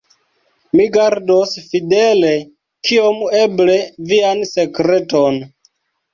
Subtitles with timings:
[0.77, 2.31] Mi gardos fidele,
[2.89, 3.77] kiom eble,
[4.15, 5.41] vian sekreton.